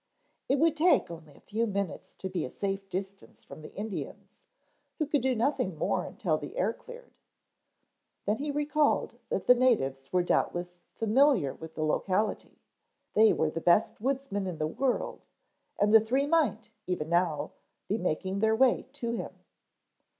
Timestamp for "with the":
11.53-11.83